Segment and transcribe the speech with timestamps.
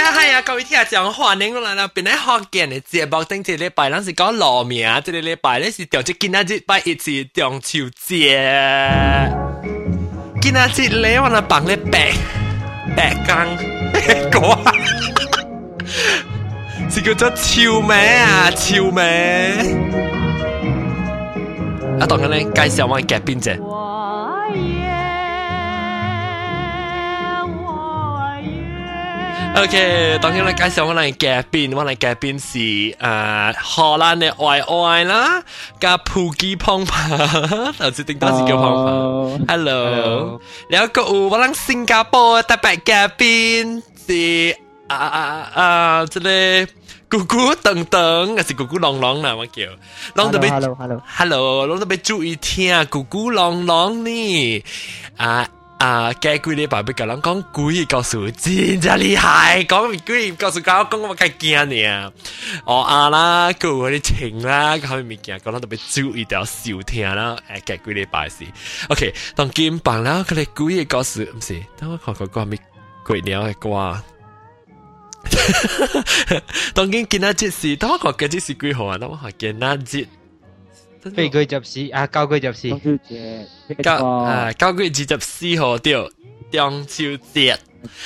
[0.00, 8.40] 啊系啊，各位听下讲话，恁个人啊，本来福建的节目顶一礼拜，咱是讲老名，这个礼拜你是调只今仔日拜一是中秋节，
[10.40, 12.12] 今仔日咧我那放咧白
[12.96, 13.26] 白工，
[14.30, 14.72] 讲啊，
[16.90, 19.52] 是叫做秋梅啊，秋梅。
[22.00, 23.54] 啊，当然咧，介绍我嘅嘉宾者。
[29.56, 35.42] O K，當天我介紹我嚟嘅宾，我嚟嘅邊是誒荷蘭嘅外外啦，
[35.78, 39.44] 加普基烹飯， 頭先定當時叫烹飯。
[39.48, 46.26] Hello，然後個我喺新加坡大白嘅宾，是啊啊啊，即系
[47.10, 49.34] 咕咕等等，係是咕咕隆隆啦？
[49.36, 49.62] 我叫，
[50.14, 50.74] 隆隆，hello
[51.18, 54.64] hello hello，注意聽，咕咕隆隆呢？
[55.18, 55.46] 啊！
[55.80, 62.12] 啊，幾幾禮拜俾個人講鬼故事真真厲害，講鬼故事講講我計驚你啊！
[62.66, 68.44] 哦啊啦，佢嗰啲情啦，嗰啲物件講得特別注意到收听啦，誒幾幾禮拜是
[68.90, 72.58] ，OK，当今棒啦，佢哋鬼故事唔是，等我看看講咩
[73.06, 74.02] 鬼鳥嘅歌。
[76.74, 78.98] 当今今仔日是，等我看今日是幾號啊？
[78.98, 80.06] 等我看今仔日。
[81.10, 82.68] 飛佢入市啊，交佢入市。
[82.70, 83.46] 中秋節，
[83.82, 85.92] 九啊九月二十四號對
[86.52, 87.58] 中秋节。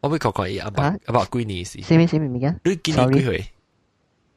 [0.00, 1.80] 我会确确伊阿爸阿爸几年时？
[1.82, 2.60] 什么什么物件？
[2.64, 3.44] 你今年几岁？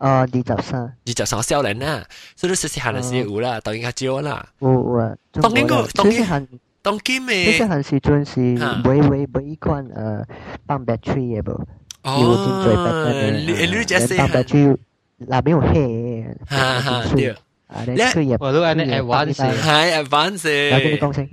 [0.02, 0.82] 哦，二十三。
[0.82, 4.48] 二十三少年啦，所以你细细汉嘅时有啦，当然较少啦。
[4.60, 5.16] 有有啊。
[5.34, 6.48] 当今个当今汉
[6.82, 7.58] 当今嘅。
[7.58, 8.40] 细汉时阵是
[8.84, 10.26] 买买买一款诶
[10.68, 11.66] 放 battery 嘅无？
[12.04, 14.78] 有真最 battery 你你只细放 battery
[15.18, 16.36] 那边有黑。
[16.48, 17.30] 哈哈对。
[17.68, 18.38] 啊，你佢也。
[18.40, 19.34] 我都安尼 advance。
[19.34, 20.70] 系 advance。
[20.70, 21.30] 有跟你讲声。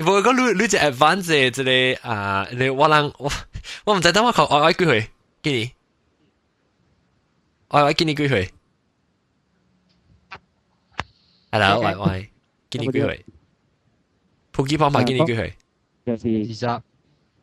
[0.00, 3.32] 无讲你你只 advance 即个啊，你我人我
[3.86, 5.08] 我唔知等我讲我我几岁？
[5.42, 5.70] 几年？
[7.71, 8.49] 喂喂，堅尼 Greenway。
[11.51, 12.31] Hello，喂喂，
[12.71, 13.21] 堅尼 Greenway。
[14.51, 15.53] 普吉胖拍堅尼 Greenway。
[16.03, 16.81] 就是自習。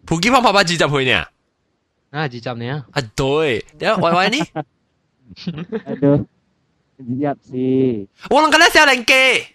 [0.04, 1.26] 普吉胖拍拍自習去呢？
[2.10, 2.84] 啊，自習呢？
[2.90, 4.44] 啊對，等下喂喂呢
[5.86, 6.26] ？Aduh.
[6.98, 8.08] Siap sih.
[8.28, 9.46] Wong kena sel lengke.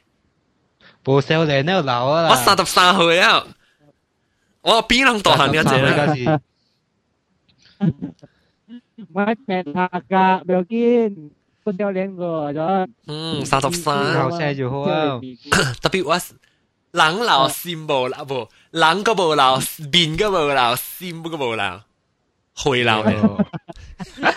[1.03, 2.29] Bo sel leng neo lao la.
[2.29, 3.45] 我三十三歲啊。
[4.61, 6.39] 我邊人大行嘅啫。
[9.09, 10.63] mấy mẹ thà cả biểu
[11.65, 12.53] con đeo lên rồi
[13.07, 14.87] ừ sao tập sao xe dù hô
[15.81, 16.33] tapi was
[16.93, 17.19] lắng
[17.53, 18.47] sim bồ lão bồ.
[18.71, 19.59] Lắng cái bồ lão
[19.91, 21.79] bình cái bồ lão sim cái bồ lão
[22.55, 23.11] hồi lão ờ.
[24.21, 24.35] này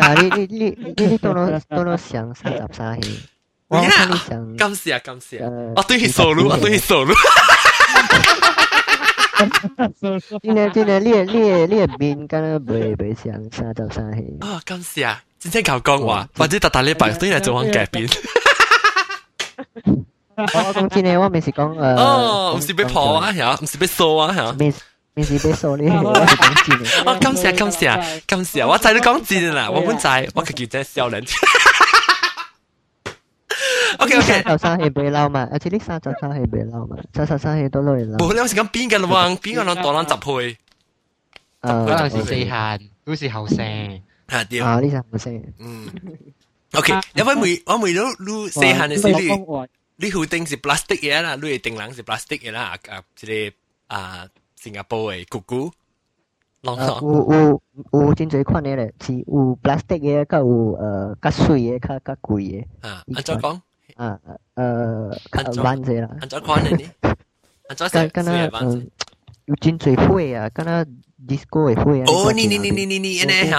[0.00, 3.10] 啊，你你你你你多多多多想三十三去，
[3.68, 5.38] 我看你想，感谢感谢，
[5.76, 7.12] 我对起收入，我对起收入。
[10.01, 14.37] 真系真系，你你你面敢若袂袂像三十三岁。
[14.41, 18.07] 啊，感谢 真正搞讲话，或者特大礼拜都系做紧改变。
[20.37, 24.53] 我我讲真嘅，我咪是讲诶，哦，唔是被破啊，系唔是被扫啊，系。
[24.59, 24.73] 咪
[25.15, 26.01] 咪是被扫呢？
[26.03, 27.09] 我是讲真嘅。
[27.09, 31.23] 哦，感谢感谢感谢，我知你讲真啦，我本知，我佢叫真笑人。
[33.99, 38.17] OK OK，十三系被捞嘛，而且呢三十三系被捞嘛，三十三系都攞嚟捞。
[38.17, 40.57] 冇你有时讲边个人边个人当人十倍，
[41.61, 43.57] 嗰阵时诶，四限，都是后生。
[44.27, 45.53] 系对，啊，呢三唔识。
[45.59, 45.87] 嗯。
[46.73, 49.67] OK，因为每我每都录细汉嘅时你。
[49.97, 53.53] 你好定是 plastic 嘢啦，你系定冷是 plastic 嘢啦，啊，即系
[53.87, 55.71] 啊，新加坡嘅姑姑，
[56.63, 57.61] 啷诶，有有
[58.01, 62.65] 有真济款嘅咧，是有 plastic 嘅，甲有诶较水嘅，较较贵嘅。
[62.81, 63.61] 啊，按怎讲？
[64.00, 64.18] 啊
[64.54, 66.78] 呃，板子啦，安怎看的呢？
[67.76, 68.90] 刚刚刚嗯，
[69.44, 70.82] 有金嘴会啊，刚刚
[71.28, 72.04] disco 会会啊。
[72.08, 73.58] 哦，你你你你你你呢哈？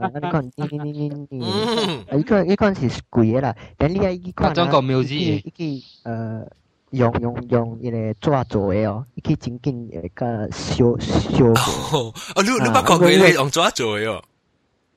[0.00, 6.46] 啊，你看，你你你你，嗯，你看你看是贵啦，但你啊一个，啊种叫 music，一个呃
[6.90, 11.44] 用用用一个纸做的哦，一个仅仅一个小小。
[11.92, 14.22] 哦，你你包括可以用纸做的哦。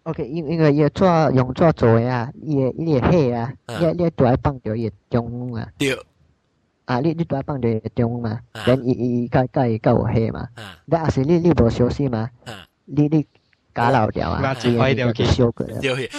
[0.08, 5.68] OK，因因为要做用做做呀，也也黑啊，也也拄爱放着也中啊。
[5.78, 6.00] 对。
[6.86, 8.40] 啊，你你拄爱放着也中风嘛？
[8.66, 10.48] 等伊伊伊甲甲伊甲我黑嘛？
[10.56, 10.92] 你。
[10.92, 12.30] 但是你你无休息嘛？
[12.46, 12.66] 啊。
[12.86, 13.26] 你你
[13.74, 14.40] 搞老掉啊？
[14.42, 15.78] 那就坏掉去修改了。
[15.82, 16.10] 对。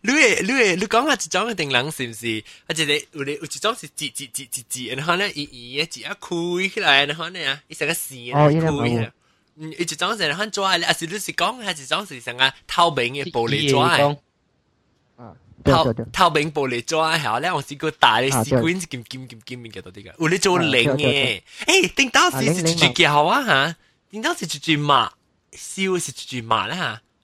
[0.00, 2.42] 你你你你讲话一种一定人是不是？
[2.66, 6.28] 啊，就是有你有一种是挤挤挤挤挤，然后呢，伊伊也挤啊，开
[6.68, 9.12] 起来，然后呢啊，伊成个死啊，哭起来。
[9.59, 14.17] 伊一种是然后抓咧，啊是你是讲系一种是成个透明嘅玻璃抓嘅。
[15.63, 21.41] 透透明玻璃抓系咧，我试过大嘅试过金金金金嘅嗰啲嘅，有你做零嘅。
[21.65, 23.75] 诶，顶当时是住住好啊吓，
[24.11, 25.11] 顶当时住住麻。
[25.57, 26.75] 烧是住麻啦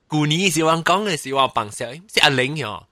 [0.09, 2.87] 吓，旧年是我讲嘅是我帮烧，是阿玲哟。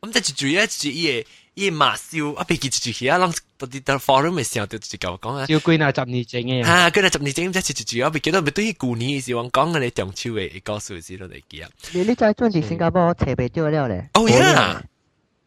[0.00, 5.46] 咁即系住一住伊个 伊个麻烧，啊别记住住啊，啷到啲到 forum 嘅时候就直讲讲啊。
[5.46, 6.64] 烧几那十年整嘅。
[6.64, 11.68] 吓，几那十年整，即系住住啊别记得，别对于旧年是我讲嘅你中秋嘅告诉是都嚟记啊。
[11.92, 14.08] 你你再转去新加坡车袂到了咧。
[14.14, 14.82] 哦呀，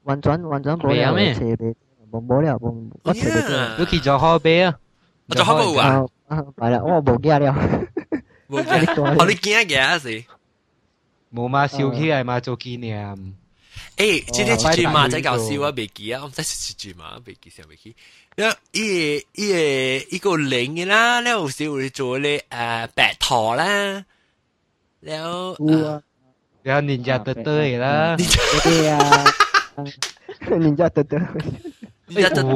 [0.03, 1.75] 完全完全冇了，车袂
[2.11, 3.77] 冇冇了，冇我车袂到。
[3.79, 4.75] 你去咗河边啊？
[5.27, 6.05] 我做河边啊？
[6.27, 7.87] 啊，系啦，我冇惊了。
[8.49, 10.23] 冇惊，我你惊嘅是。
[11.33, 13.33] 冇嘛，烧起来嘛做纪念。
[13.97, 15.73] 诶，即系住住嘛，真搞笑啊！
[15.75, 17.95] 未记啊，我唔使住住嘛，未记上未记。
[18.35, 24.05] 然后依个依个依个零嘅啦，然后有时会做咧诶白陀啦，
[25.01, 25.55] 然后
[26.63, 28.15] 然后人家得得啦，
[28.63, 28.99] 对啊，
[30.49, 31.17] 人家得得。
[32.07, 32.53] 人家得得，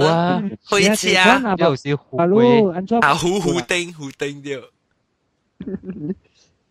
[0.68, 4.60] 开车啊，有时会啊虎虎丁虎丁掉。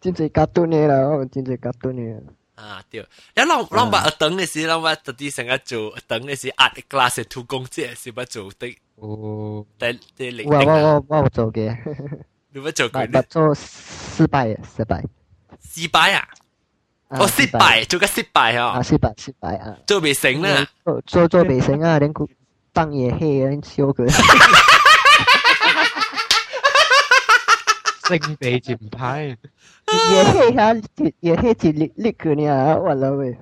[0.00, 2.20] 真系卡通嘅啦，真系卡通嘅。
[2.60, 8.76] 啊对，然后啷啷把等嘅时，啷把特啲成日做等嘅时压 glass 嘅土工姐是不做的。
[8.96, 11.76] 哦，但但零我我我我做嘅。
[12.52, 13.06] 你不做过？
[13.06, 15.04] 不做失败失败。
[15.60, 16.26] 失败啊！
[17.08, 18.78] 哦，失败做个失败啊！
[18.78, 19.76] 啊，失败失败啊！
[19.86, 20.66] 做未成啦！
[20.84, 21.98] 做做做未成啊！
[21.98, 22.26] 连个
[22.72, 24.06] 当夜黑人烧佢。
[28.10, 30.74] 星地前排，也黑下，
[31.20, 33.36] 也黑一粒粒佢呢，完了喂。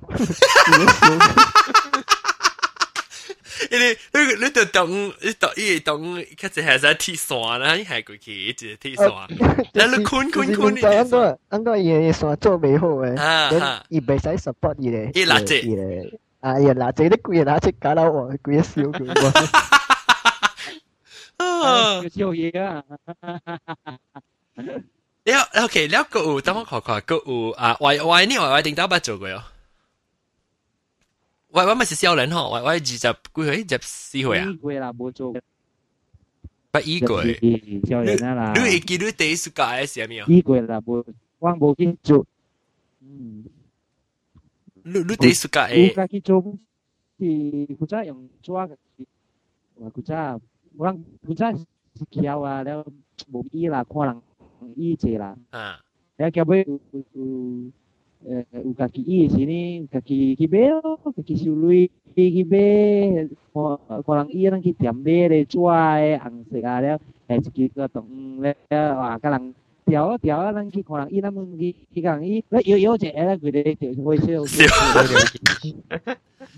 [3.71, 19.09] 因为你你就当你当伊当，佢就系在铁线啦，伊系过去一只铁线，然后你坤坤坤，安多安多嘢线做未好诶，啊，伊未使 support 伊咧，伊垃圾，伊咧，啊，伊垃圾，你贵垃圾搞到我贵烧佢。
[21.39, 22.83] 啊，笑嘢啊！
[25.24, 29.44] 了，OK，了个有，等我看看，个有啊，外外呢，外外顶到捌做过哦。
[31.50, 34.46] 外外咪是少人吼，外外二十几岁，二十四岁啊。
[34.50, 35.34] 衣柜啦，冇做。
[36.72, 37.40] 不衣柜。
[37.90, 38.54] 少人啊啦。
[38.56, 40.26] 你会记你第一暑假系啥物啊？
[40.28, 41.04] 衣柜啦，冇，
[41.40, 42.26] 我冇去做。
[43.02, 43.46] 嗯。
[44.84, 45.94] 你你第一暑假系？
[45.98, 46.42] 我去做，
[47.20, 48.76] 是负责用抓嘅，
[49.76, 50.40] 我负责，
[50.78, 51.54] 我负责
[52.12, 52.86] 教啊，了
[53.32, 54.22] 冇医啦，可能。
[54.78, 55.36] Ijela.
[55.52, 55.78] Ah.
[56.20, 57.72] Ya kabe eh, u
[58.28, 60.82] uh, kaki i sini kaki kibel
[61.16, 62.64] kaki siului kibe
[64.04, 66.94] korang i iya rang ki tiam be re chua eh ang se eh le
[67.32, 69.40] e ki ka tong le ya, wa ka
[69.90, 74.64] 调啊调啊，咱去看人伊那么去去讲伊，那有有只 A 类的调是会少少。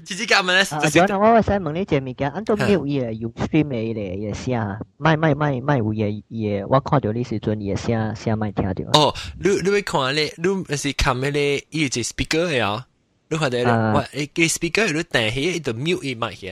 [0.04, 9.00] 其实讲真的，不要让我先问你一件物件，安卓没有一个有水美的也下，卖卖卖卖有也也，我看到你时阵也下下卖听到。
[9.00, 12.86] 哦，你你会看咧，你是看咧一只 speaker 呀？
[13.30, 16.48] 你看的，我一个 speaker，你但是的没有一麦克。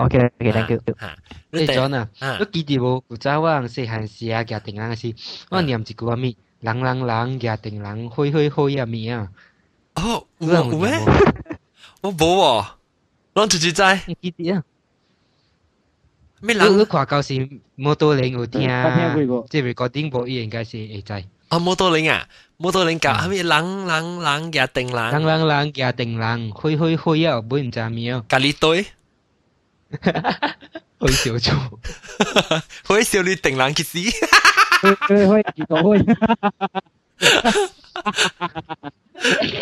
[0.00, 0.80] OK OK，thank you。
[0.98, 1.16] 吓，
[1.50, 3.04] 你你定 John 啊，啊你记住无？
[3.08, 5.14] 有早我人细汉时啊，家定人是，
[5.50, 9.28] 我念一句话咪，人人人家定人，开开开啊咪啊，
[9.96, 10.90] 哦，有有有咩？
[12.02, 12.66] 我冇喎，
[13.34, 14.62] 我直接知你记住啊。
[16.42, 21.12] 咩你你人看到是摩托铃有听我听过，即系 recording 部伊应该是会知。
[21.48, 21.58] 啊？
[21.58, 25.22] 摩托铃啊，摩托铃教嗯系咪人人人嘅定人人？
[25.22, 28.84] 人人家定人，开开开啊，本唔知咪啊，咖喱堆，
[30.98, 31.80] 开小做。
[32.86, 33.98] 可以笑你定人嘅事。
[34.80, 36.02] 佢可以结果可以。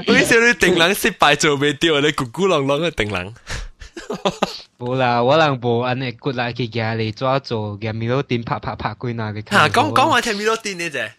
[0.07, 3.35] 可以笑你定人失败做未掉，你咕咕啷啷嘅定人。
[4.79, 9.41] 冇啦，我人无安尼骨来去家里抓做，嘅咪攞电拍拍拍几那个。
[9.41, 11.11] 吓，讲讲我听咪多啲呢啫。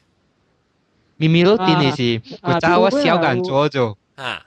[1.18, 3.98] 咪咪攞电嘅是，啊我早我小间抓做。
[4.18, 4.46] 吓，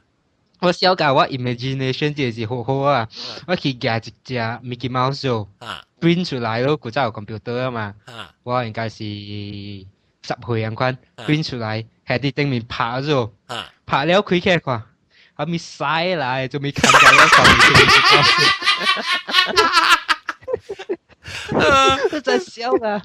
[0.62, 3.08] 我小间我 imagination 就是好好啊，
[3.46, 13.66] 我去夹一只 Mickey Mouse 做吓， print 出来咯，古早有 computer 啊嘛，吓，我应该是十岁咁款啊，print 出来喺啲顶面拍咗，吓。
[13.86, 14.82] 拍了开起来看，
[15.34, 17.58] 后面晒来就没看到我上面
[22.12, 23.00] 我在笑啊，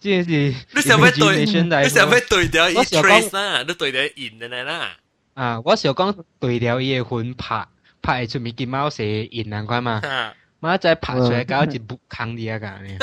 [0.00, 4.96] 这是你想要对， imagination 来你想要对掉一我想讲 trace 啦，你对掉印的啦。
[5.36, 7.66] 啊，我想讲对了伊个魂拍
[8.00, 10.00] 拍会出 Mickey Mouse 嘅印难关嘛。
[10.02, 12.98] 吓，妈仔拍出来搞一部坑啲啊㗎，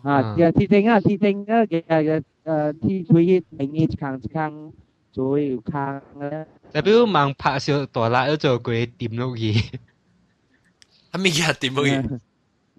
[0.04, 2.20] à ti tinh à ti tinh à cái cái
[2.82, 4.72] thi chuối mình ít khang khang
[5.15, 9.53] 坑一坑做要坑咧，代表盲拍小大辣都做佢点落去，
[11.13, 12.21] Ami ya ti mo.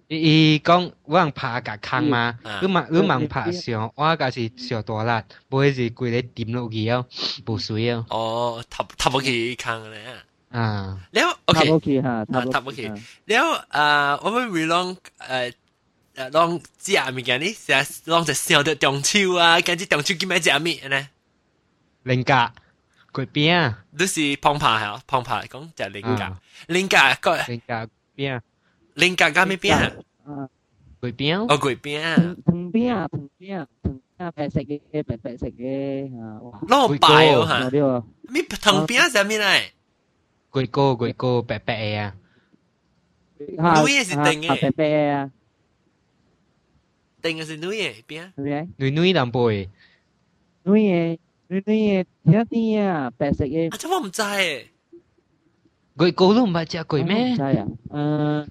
[0.08, 7.04] 伊伊讲我人拍架坑嘛，啊你盲你盲拍上，我架是小大辣，唔会是佢哋点落去啊，
[7.46, 9.96] 冇水啊， Oh, tap tap ki kang le.
[10.50, 11.74] 啊， Leo 塔 okay.
[11.74, 12.90] 屋企吓，塔塔屋企
[13.26, 15.52] Leo 啊，我们 long 诶
[16.14, 21.08] 诶 long 食物件呢，成日 long 就想到中秋啊，跟住中秋叫咩食物呢？
[22.06, 22.32] 菱格
[23.12, 28.42] 佢边啊，都是胖扒系胖扒讲就系菱格啊，菱格个菱格边啊，
[28.94, 29.92] 菱格加咩边啊？
[30.24, 30.48] 啊，
[31.00, 32.16] 佢边啊，哦，鬼边啊！
[32.16, 39.62] 藤藤边啊，藤边啊，藤边白色嘅白白色嘅吓，哇，攞白哦嗰吓，啲喎，咩藤边系咩嚟？
[40.52, 42.14] 佢个佢个白白嘅啊，
[43.38, 45.30] 吓女嘅是定嘅白白啊，
[47.20, 48.32] 定嘅是女嘅边？
[48.36, 48.68] 系咪？
[48.76, 49.68] 女女淡薄嘅，
[50.64, 51.18] 女嘅
[51.48, 54.64] 女嘅甜啲啊，白色嘅啊，，这我唔知诶。
[55.96, 57.36] 佢个都唔系只佢咩？
[57.36, 58.50] 真系啊，嗯。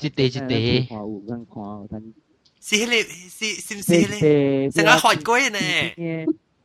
[0.00, 0.86] 一地一地。
[0.88, 2.12] 看有人看有睇。
[2.60, 4.70] 是迄个是是唔是迄个？
[4.70, 5.58] 成个学过呢？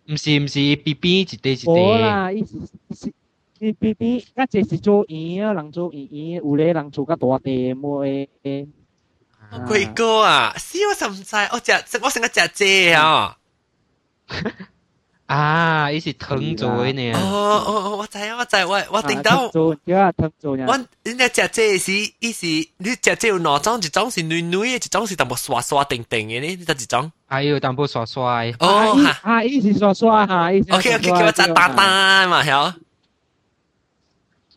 [0.09, 2.55] 唔是唔是，B B 一地一无地，啦，伊是
[2.95, 3.13] 是
[3.59, 8.27] 你 B B，甲这是做圆啊，人做圆圆，有咧人做甲大地模诶。
[9.67, 10.53] 鬼哥啊！
[10.57, 13.37] 是我就唔知，我食我成个食蔗啊！
[15.26, 17.12] 啊，伊是藤做诶呢。
[17.14, 19.48] 哦哦哦，我知我知，我我定到。
[19.48, 20.66] 做叫啊，藤做呀。
[20.68, 22.46] 我人家食这是伊是
[22.78, 27.10] 你食这有两种，一种是软软诶，一种是淡薄刷刷定定诶呢，你得一种。
[27.26, 30.72] 还有淡薄刷刷诶，哦哈啊，伊是刷刷哈，伊是。
[30.72, 32.72] ，OK OK，叫我再打打嘛，係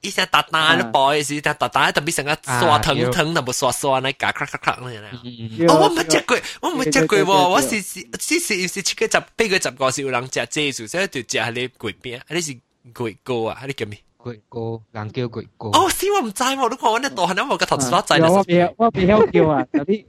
[0.04, 4.90] 伊食蛋蛋，你包嘅时，蛋蛋特别成个刷藤藤，淡薄刷刷呢，夹咔咔咔呢。
[5.22, 12.56] 嗯，哦，我冇食过，我冇食过喎，我是是是是是七个十八个十个是有人食这数，所以就食系你鬼饼，你是
[12.94, 13.98] 鬼糕啊，系你叫咩？
[14.16, 15.68] 鬼哥，人叫鬼哥。
[15.68, 20.04] 哦，是我唔知喎，你看我呢大汉，我个头刷仔我别我别晓叫啊，有啲。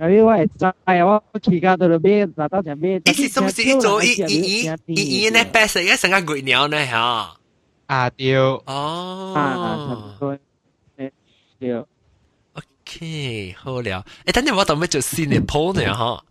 [0.00, 0.74] 有啲我系知啊，
[1.32, 3.00] 我去家度度买，拿到就买。
[3.06, 7.36] 伊是是不是一做伊伊伊伊伊呢白色嘅成个鬼鸟呢吓？
[7.88, 10.38] 啊对，哦，啊啊，差不多。
[10.96, 11.84] 对。
[12.52, 14.04] OK，好了。
[14.26, 16.24] 诶，等阵我当要做新嘅 poll 呢吓，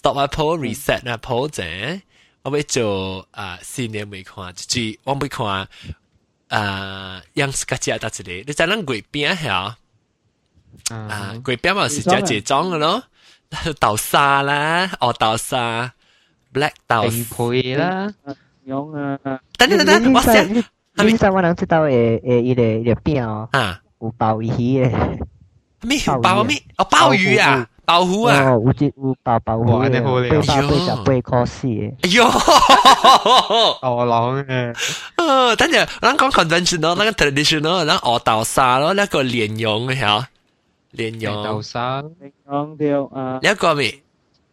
[0.00, 2.00] stop 下 poll reset 下 poll 啫。
[2.42, 5.68] 我要做啊新嘅未看，就是我要看
[6.48, 9.76] 啊，样是个只搭一个，你知咱贵边吓
[10.90, 13.02] 啊，贵边嘛是只结装嘅咯，
[13.80, 15.92] 豆沙啦，哦豆沙，
[16.52, 18.14] black 豆定配啦，
[18.64, 19.18] 用啊，
[19.58, 20.64] 等等等等，我先
[20.95, 24.47] 你知我能知道诶诶，伊个伊个饼哦，啊，有鲍鱼
[24.83, 25.19] 诶，
[25.81, 25.97] 咩？
[26.21, 26.57] 鲍咩？
[26.77, 31.67] 哦鲍鱼啊，鲍鱼啊，哦，有只有鲍鲍哇鱼八百八十八塊四。
[31.67, 32.23] 诶，哎呦！
[33.81, 34.75] 豆郎嘅，
[35.17, 40.27] 呃，等下，咱讲 conventional，咱講 traditional，咱學豆沙咯，那个莲蓉嘅嚇，
[40.95, 42.03] 蓮豆蓉，沙，
[42.49, 43.39] 用掉啊。
[43.41, 43.95] 呢個咩？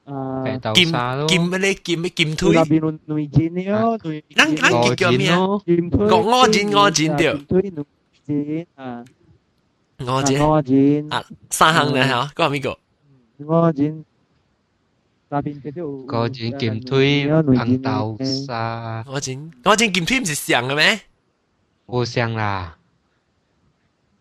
[0.07, 1.73] 啊，豆剑沙咯，剑咩咧？
[1.75, 2.53] 剑咩剑推？
[2.53, 5.37] 推那边轮轮战了，轮咱咱我叫咩啊？
[5.37, 7.85] 咯，剑推，我我战我战掉推轮
[8.27, 9.05] 战啊，
[9.99, 12.77] 我知我战，啊，三行咧吓，嗰个边个？
[13.45, 14.03] 我战。
[15.29, 20.99] 那边嗰啲个转剑推红豆沙，我战我战剑推唔是上嘅咩？
[21.87, 22.77] 我想啦，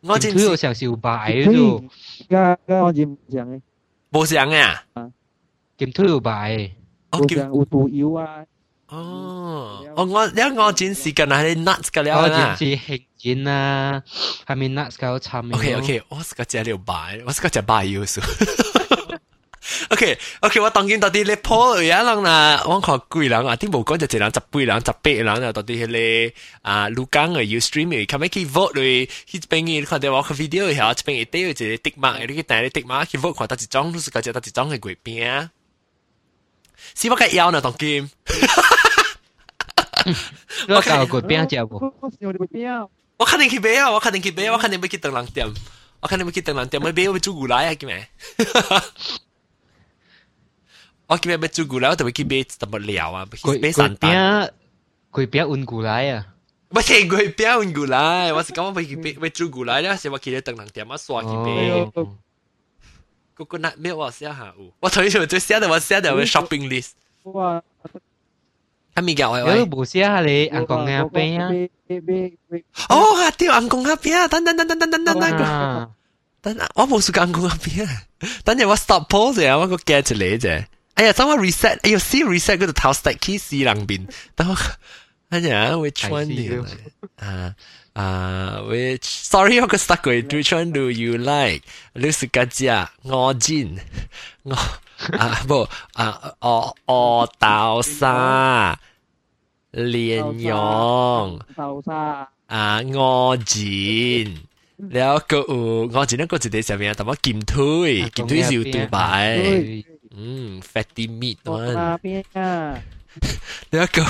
[0.01, 1.85] 我战剑推我是想是有白咗，
[2.31, 3.61] 而家我战唔上嘅，
[4.11, 4.85] 冇上嘅啊？
[5.79, 6.71] 剑推有白，
[7.11, 8.45] 哦剑冇上有杜妖啊，
[8.89, 12.65] 哦，哦我因为我战是近系 nuts 嘅了我啦只。
[12.71, 14.03] 是兴剑啊，
[14.47, 18.21] 系咪 nuts 够参 OK OK，我是个食了白，我是个食白要素。
[19.91, 35.49] OK OK，我当见到啲咧破有人啦，我看几人啊，啲无讲就一人十八人、十八人啊，到啲迄个啊，录讲嘅要 stream 嘅，咁样去 vote 嚟，迄边嘅看到我个 video 后，一边嘅底有一个 tick mark，你去带你 tick mark 去 vote 看到一张，都是个只到一张嘅贵边。
[36.96, 37.62] 是不该要呢？
[37.62, 38.10] 当 game。
[40.70, 41.76] 我靠，过边照顾。
[43.18, 43.92] 我肯定去买啊！
[43.92, 45.48] 我肯定去买，我肯定要去等人店，
[46.00, 47.74] 我肯定要去等人店，要买要煮牛奶啊！
[47.76, 48.08] 叫咩？
[51.08, 51.38] 我叫咩？
[51.42, 53.28] 要煮牛奶，我特别去买什么料啊？
[53.62, 54.54] 买散蛋。
[55.10, 56.28] 鬼饼温牛奶啊！
[56.70, 61.92] 我食鬼饼温牛奶，我是讲我要去买要煮牛奶咧，是我去咧等人店啊，刷去买。
[63.38, 66.92] coconut milk 我寫下有，我頭先就寫到我寫到個 shopping list。
[67.24, 67.62] 哇！
[68.96, 69.44] 係咪搞嘅？
[69.46, 71.50] 我冇寫下你阿公阿伯啊。
[72.90, 75.92] 哦，啊對，阿公阿伯啊，等等等等等等等個，
[76.42, 78.04] 等我冇說阿公阿伯啊，
[78.44, 80.66] 等陣我 stop pause 啊，我個 get 出嚟啫。
[80.96, 84.56] 哎呀，等我 reset，哎呀，see reset 嗰度頭 stack key 四兩邊，等我，
[85.30, 86.50] 哎呀，會穿你
[87.18, 87.54] 啊。
[87.98, 91.66] Uh, which sorry aku stuck with which one do you like?
[91.98, 93.82] Lu suka jia ngo jin
[94.46, 94.60] ngo
[95.18, 95.66] ah bo
[95.98, 98.78] ah o o tao sa
[99.74, 104.46] lian yong tao sa à ngo jin
[110.62, 111.74] fatty meat one。
[113.74, 114.06] แล้วก็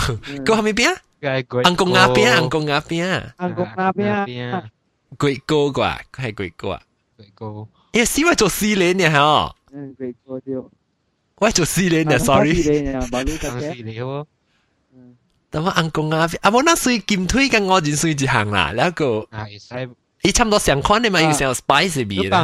[0.47, 0.95] ก็係咪邊啊？
[1.27, 1.63] 嘅係 great。
[1.63, 3.93] Uncle 鴨邊啊，Uncle 鴨邊啊，Uncle 鴨
[4.25, 4.63] 邊啊
[5.17, 6.81] ，great 哥啩，係 great 哥啊
[7.17, 7.67] ，great 哥。
[7.93, 10.65] 因為師妹做四年嘅嗬，嗯，great 哥啲。
[11.39, 12.53] 我做四年嘅，sorry。
[12.55, 13.75] 四年啊，冇你咁嘅。
[13.75, 14.25] 四年喎。
[15.49, 19.27] 但我 Uncle 鴨邊，啊，我那水劍腿跟我真水一行啦，那個。
[19.31, 19.89] 啊，係。
[20.23, 22.43] 伊差唔多相款嘅嘛，有少 spicy 味啦。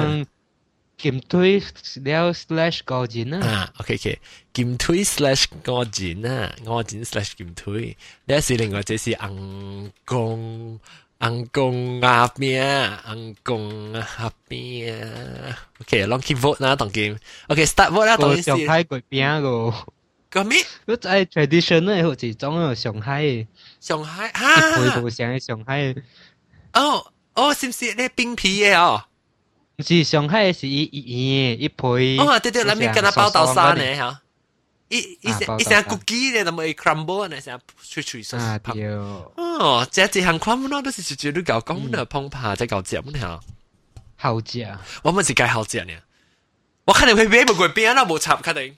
[1.03, 3.39] Kim Thuy slash Ngô Diễn á.
[3.41, 4.17] À, ok ok.
[4.53, 7.95] Kim Thuy slash Ngô Diễn à Ngô Diễn slash Kim Thuy.
[8.25, 10.79] Đó là 另外，這是硬公
[11.19, 15.57] 硬公阿邊啊，硬公阿邊啊。
[15.81, 18.41] OK，long keep vote na Đồng Kim OK Start vote 啦，當時。
[18.43, 19.73] 上海嗰邊個。
[20.29, 20.63] 個咩？
[20.87, 23.47] 嗰係 traditional 好似種啊，上海嘅。
[23.81, 24.79] 上海嚇。
[24.79, 25.93] 一倍步上去上海。
[26.73, 29.03] 哦哦，是唔是咧冰皮嘅哦？
[29.83, 34.21] 是上海是伊伊伊伊哦，对对，咱们跟他包豆沙呢哈。
[34.89, 38.73] 一一一些骨鸡咧，那么 crumble 呢，像脆脆嗦嗦啪。
[39.35, 43.39] 哦，这这项 crumble 都是直接都搞讲的，碰怕在搞节目呢。
[44.15, 44.67] 好食，
[45.01, 45.93] 我们是该好食呢。
[46.85, 48.75] 我肯定会买不过边啦，无插肯定。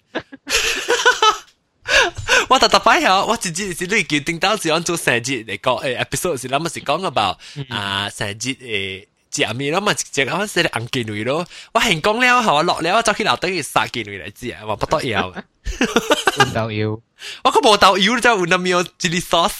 [2.48, 7.38] 我特特摆下，我直接是类叫叮当是按做生日嚟讲，诶，episode 是那么是讲 about
[7.70, 9.08] 啊生日诶。
[9.35, 15.31] 食面咯，嘛食我食红件类咯，我成功了，后我落了，我走去楼底杀件类嚟食，我不得要。
[16.37, 17.01] 换豆油
[17.45, 19.53] 我个冇豆油，就换咗面 chili sauce。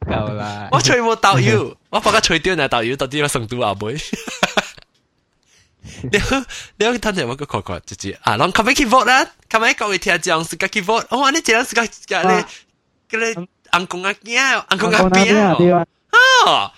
[0.00, 0.68] 够啦。
[0.72, 3.96] 我吹冇豆油，我把佢吹掉那豆油，到底我成都阿妹。
[6.02, 6.18] 你
[6.76, 12.44] 你有睇住我个确确直接啊，啷 come 去 vote 啦，come 各位听众是个去 vote，哦，你这样是个个咧
[13.08, 15.86] 个咧硬公阿惊，硬公阿香港那边啊，对边啊，
[16.50, 16.72] 啊，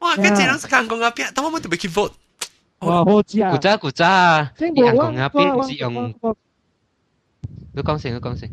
[0.00, 0.14] 哇！
[0.16, 2.12] 跟住諗間講阿邊，等我冇特別去 vote。
[2.80, 3.04] 哇！
[3.04, 3.50] 好知啊！
[3.50, 6.14] 古渣古渣，啲人講阿邊只用。
[6.14, 8.50] 佢講成，佢講成。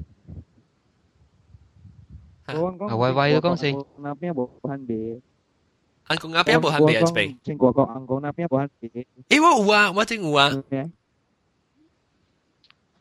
[2.46, 2.96] 啊！
[2.96, 3.86] 威威佢講成。
[4.04, 5.22] 阿邊冇分別。
[6.08, 7.38] 俺講阿邊冇分別係咪？
[7.44, 9.06] 正國講，俺講阿邊冇分別。
[9.30, 10.50] 誒，我有啊，我真有啊。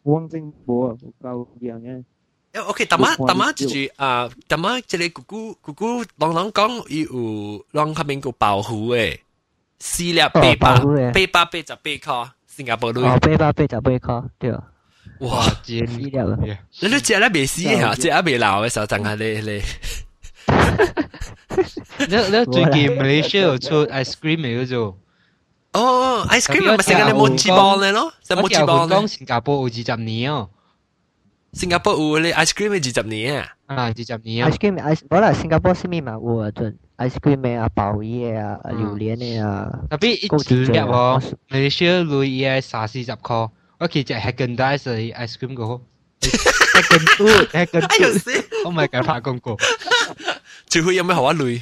[0.02, 2.04] 我真冇啊，夠樣嘅。
[2.65, 9.19] OK，大妈大妈就是啊，大妈即系姑姑姑姑，人人讲伊有让佢边个保护诶，
[9.79, 13.01] 四粒八百八百八十八块新加坡镭。
[13.05, 14.63] 哦，八百八十八块，对啊。
[15.19, 16.37] 哇，真死了啊！
[16.81, 17.93] 你都食得未死啊？
[17.95, 19.61] 食得未老嘅时候，真系你你。
[21.99, 24.97] 你你最近 Malaysia 有出 ice cream 嘅做？
[25.73, 28.89] 哦，ice cream 咪成个你冇翅膀咧咯，就冇翅膀。
[28.89, 30.49] 讲新加坡有二十年哦。
[31.53, 33.53] 新加坡有你 ice cream 二十年啊？
[33.65, 34.49] 啊，二十年啊。
[34.49, 39.79] ice cream ice，我啦新加坡是咪嘛有啊阵 ice cream 嘅啊，鲍鱼啊，榴莲嘅啊。
[39.89, 43.49] 特别一粒哦，Malaysia 类嘢三四十块，
[43.79, 45.81] 我其实系跟 dice 嘅 ice cream 个。
[46.21, 48.65] 系跟嘟，系跟嘟。
[48.65, 49.57] Oh my god，拍广告。
[50.67, 51.61] 最会有咩好啊类？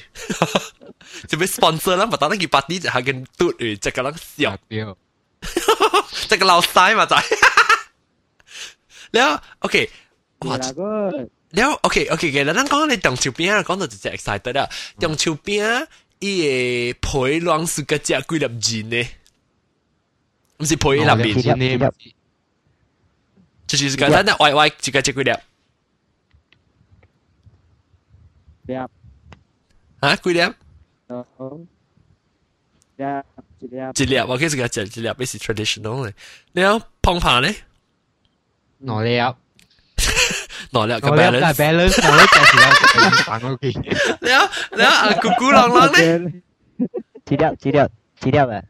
[1.27, 4.97] 就俾 sponsor 啦，咪等佢八啲就系跟嘟嚟，即系咁笑掉。
[6.27, 7.23] 即系老细嘛就系。
[9.13, 9.29] แล้ว
[9.61, 9.75] โอเค
[10.47, 10.57] 哇
[11.55, 14.69] แล้วโอเคโอเค嘅，咱讲你中秋饼啊，讲到就只 excited 啦。
[14.99, 15.87] 中秋饼
[16.19, 19.07] 伊个皮乱是个只几粒钱呢？
[20.59, 21.91] 唔是皮粒边呢？
[23.65, 25.31] 就是个咱的歪歪一个只几粒。
[28.67, 28.75] 粒。
[28.75, 30.15] 啊？
[30.17, 30.39] 几粒？
[33.59, 33.77] 一粒。
[33.95, 36.13] 一粒，我其实个只一粒，系是 traditional 嘅。
[36.53, 37.19] แล้ว碰
[38.82, 39.34] 內力
[40.72, 43.72] 內力嘅 balance，但係 balance 內力嘅時候反嗰邊。
[44.20, 46.32] 你啊你啊，咕咕啷啷咧？
[47.26, 47.78] 幾粒幾粒
[48.20, 48.62] 幾粒啊？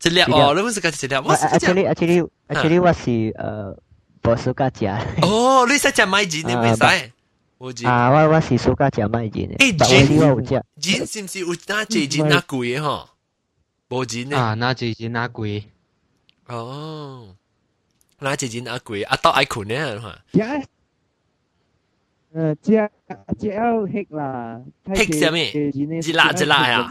[0.00, 3.76] 幾粒哦，你唔是講幾粒？Actually actually actually 我是誒
[4.22, 4.86] 唔蘇格食。
[5.22, 7.86] 哦，你識食米紙你唔使。
[7.86, 9.56] 啊，我我是蘇格食米紙嘅。
[9.56, 10.62] 誒，紙我有食。
[10.80, 13.06] 紙是唔是有哪幾紙哪貴嘅嗬？
[13.88, 14.36] 冇紙咧。
[14.36, 15.62] 啊，哪幾紙哪貴？
[16.48, 17.28] 哦。
[18.23, 20.21] 那几钱那贵，啊到爱困咧吓。
[22.31, 22.89] 诶，只
[23.39, 24.61] 只有黑啦。
[24.85, 25.37] 黑什么？
[25.39, 26.89] 一辣一辣呀。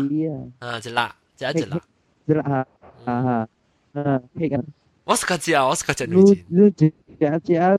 [0.59, 1.81] 啊，一辣，一一辣。
[2.27, 2.67] 一辣啊
[3.05, 3.49] 啊
[3.93, 4.61] 啊，黑啊。
[5.05, 6.45] 我是个只，我是个只女钱。
[6.49, 7.79] 你只只只。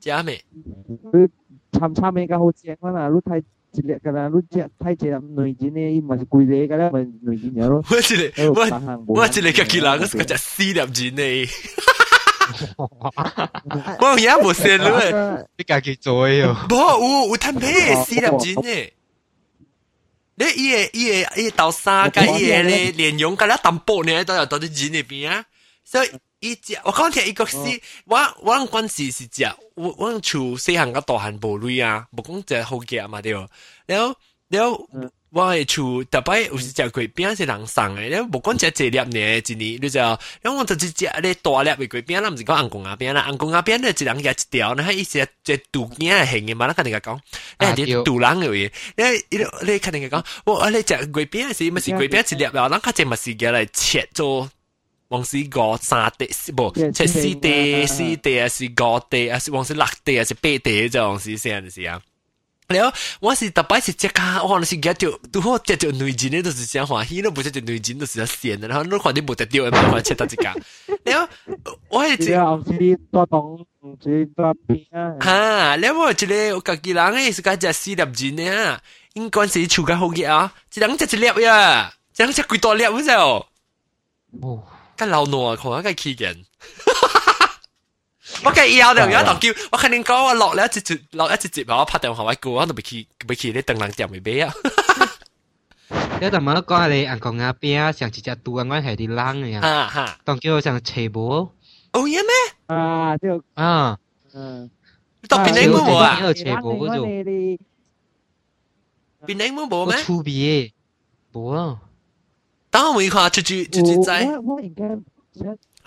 [0.00, 0.42] 只咩？
[0.52, 1.28] 你
[1.72, 3.08] 参参咩个好正啊啦！
[3.08, 3.42] 你太
[3.72, 7.84] 一粒噶啦，你只太一粒女钱咧，伊嘛是贵啲噶啦，咪女钱嘢咯。
[7.90, 11.48] 我一个我我一个个吉人，我是个只四粒钱咧。
[13.98, 16.68] 我而家冇写咯，你家己做嘅喏。
[16.68, 16.76] 冇
[17.24, 17.66] 有有摊皮
[18.04, 18.92] 四粒钱咧。
[20.36, 25.44] 你伊个伊个伊豆沙甲伊个咧莲蓉甲咧淡薄呢，都有到啲钱入边啊，
[25.84, 26.08] 所以。
[26.40, 27.56] 伊只我讲听伊个是，
[28.04, 29.44] 我我关系是只，
[29.74, 33.32] 我我厝细汉甲大汉无类啊，无讲只好嘅嘛对。
[33.86, 34.14] 然后
[34.48, 34.88] 然后
[35.30, 39.08] 我嘅厝特别有时只鬼饼是人送嘅，然后无讲只一粒呢，
[39.44, 47.18] 一年你就，然后我就只只咧大粒嘅鬼饼啦，唔是讲红公鸭饼啦，红公鸭饼咧一人夹一条，然后伊只只杜件系型嘅嘛，咱肯定讲，
[47.58, 48.70] 诶啲杜人嘅嘢，
[49.30, 52.68] 你你你肯定讲，我你只鬼饼是咪是鬼饼一粒啊？
[52.68, 54.48] 咱较只咪是嘅嚟切做。
[55.08, 62.00] 往是五三地，不，即四地、四地啊，是五地啊，是往是六地啊，是八地这种是这样子啊。
[62.66, 68.66] 然后我是特别是只卡，我是夹条，都好夹条女钱咧，都是想欢喜，都不是条女钱，都是要线的。
[68.66, 70.54] 然后你看你冇得掉，咪话切到一家。
[71.04, 71.28] 然后
[71.90, 73.66] 我系只，后是多动，
[74.02, 75.14] 是多变啊。
[75.20, 78.80] 哈，然后我一个我家己人诶，是家只四粒钱咧，
[79.12, 83.46] 应该是厝间好嘅啊，一人只一粒呀，一人只几多粒唔知哦。
[84.40, 84.64] 哦。
[84.98, 86.44] 跟老挪看一个起见，
[88.44, 94.52] 我计以后就有一堂叫，我肯定讲我落嚟一节落一节节，我拍电话我叫我都未去未去你等人店未俾啊。
[96.20, 101.52] 你同我讲你硬讲阿边上一只杜安关系啲冷嘅呀，哈哈，当叫上斜波。
[101.92, 102.30] 哦嘢咩？
[102.66, 103.98] 啊，就啊，
[104.32, 104.70] 嗯，
[105.28, 106.20] 到边你冇啊？
[106.22, 107.58] 有斜波嗰种，边
[109.26, 109.96] 你冇冇咩？
[110.02, 110.72] 粗别，
[111.32, 111.80] 冇啊。
[112.70, 114.98] 当我看出去出去在，我应该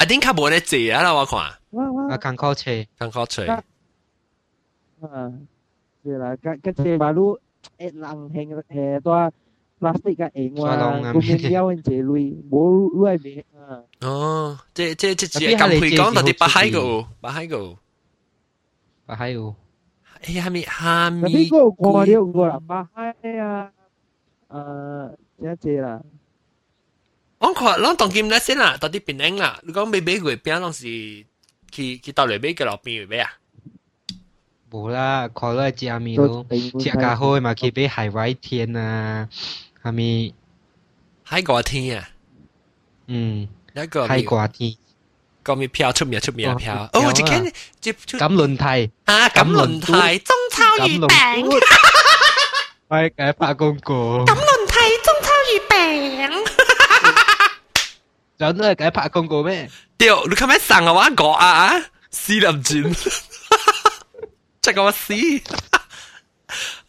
[0.03, 1.39] 一定较无咧坐啊啦，我看。
[1.71, 3.45] 我我啊，港口车，港口车。
[3.51, 3.61] 啊，
[6.03, 7.37] 系啦，个个车马路
[7.77, 9.31] 诶人行诶多
[9.79, 13.83] plastic 嘅嘢话，咁样有人坐类，冇类别啊。
[14.01, 17.75] 哦，即即即即咁佢讲到啲北海个，北海个，
[19.07, 19.55] 北海个。
[20.25, 21.31] 哎呀，咪下面。
[21.31, 23.71] 呢个过了过啦，北海啊，
[24.49, 26.01] 诶，一只啦。
[27.41, 29.59] 我看，咱当今咧先啦，到啲变靓啦。
[29.63, 30.81] 你讲买买月饼，拢是
[31.71, 33.31] 去去到嚟买嘅老边位啊？
[34.71, 39.29] 冇啦，可乐食咪咯，食较好嘛，去俾海外天啊，
[39.83, 40.33] 系咪？
[41.23, 42.09] 海外天啊，
[43.07, 44.75] 嗯，一个海外天。
[45.43, 49.85] 个咪飘出名出名飘，哦，一间接出锦麟梯啊，锦麟梯
[50.19, 51.61] 中秋月饼，
[52.89, 54.25] 喂，解拍广告。
[54.25, 54.51] 锦麟梯中 ุ
[58.41, 59.69] 仲都系解拍广告咩？
[59.97, 60.93] 屌，你咁样สั่ง啊？
[60.93, 61.73] 我讲啊，
[62.11, 63.19] 死林转。
[64.61, 65.13] 这个我死！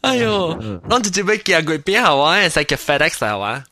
[0.01, 3.63] 哎呦，咱直接要寄过边好啊，使叫 FedEx 好啊。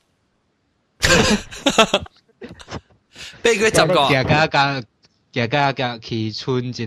[3.41, 4.81] 俾佢十个，寄家家
[5.31, 6.85] 寄家家去村一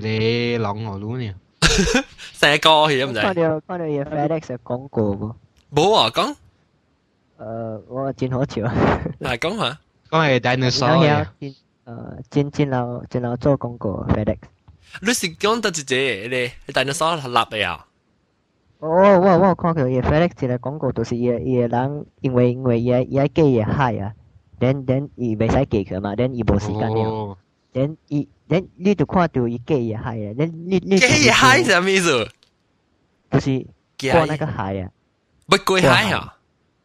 [0.58, 1.34] 个朗河路呢。
[2.38, 3.20] 成个去唔使。
[3.20, 5.34] 看到看到嘢 FedEx 嘅广告喎。
[5.74, 6.34] 冇啊，讲。
[7.38, 8.62] 诶，我真好笑。
[9.20, 9.78] 嚟讲下。
[10.14, 11.32] 讲系 dinosaur 啊。
[11.40, 11.54] 诶，
[12.30, 14.38] 真真老真老做广告 FedEx。
[15.02, 17.86] 你是讲得一只你你 dinosaur 立嘅啊？
[18.78, 18.88] 哦，
[19.20, 24.12] 我我看到伊 FedEx 一个广告，就是伊伊个人因为因为伊伊机伊海啊，
[24.58, 27.36] then then 伊袂使寄佢嘛，then 伊无时间了，
[27.74, 32.28] then 伊 then 你就看到伊机伊海啊，then 你你机伊海系咩意思？
[33.30, 33.66] 就是
[34.10, 34.90] 过那个海啊，
[35.46, 36.36] 不过海啊？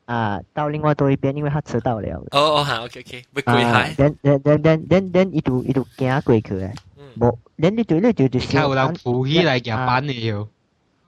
[0.09, 2.17] 啊，到另外多一边，因为他迟到了。
[2.31, 3.93] 哦哦，好，OK OK，不过海。
[3.97, 6.71] then then then then then then 伊就伊就行过去啊。
[7.19, 10.47] 冇，你你对你对对小，有人扶起嚟入班嘅要。